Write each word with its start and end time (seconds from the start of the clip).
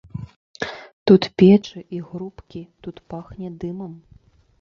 Тут 1.09 1.27
печы 1.41 1.81
і 1.97 2.01
грубкі, 2.13 2.61
тут 2.87 2.95
пахне 3.15 3.53
дымам. 3.65 3.93